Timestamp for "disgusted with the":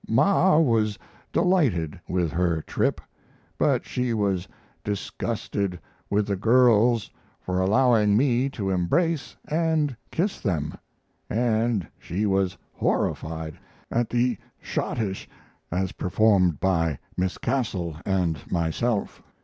4.83-6.35